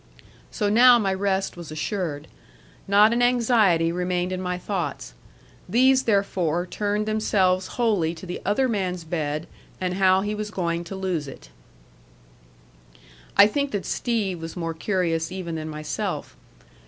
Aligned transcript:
So 0.49 0.67
now 0.67 0.97
my 0.97 1.13
rest 1.13 1.55
was 1.55 1.71
assured. 1.71 2.27
Not 2.87 3.13
an 3.13 3.21
anxiety 3.21 3.91
remained 3.91 4.31
in 4.31 4.41
my 4.41 4.57
thoughts. 4.57 5.13
These 5.69 6.05
therefore 6.05 6.65
turned 6.65 7.05
themselves 7.05 7.67
wholly 7.77 8.15
to 8.15 8.25
the 8.25 8.41
other 8.43 8.67
man's 8.67 9.03
bed, 9.03 9.45
and 9.79 9.93
how 9.93 10.21
he 10.21 10.33
was 10.33 10.49
going 10.49 10.85
to 10.85 10.95
lose 10.95 11.27
it. 11.27 11.49
I 13.37 13.45
think 13.45 13.69
that 13.73 13.85
Steve 13.85 14.41
was 14.41 14.57
more 14.57 14.73
curious 14.73 15.31
even 15.31 15.53
than 15.53 15.69
myself. 15.69 16.35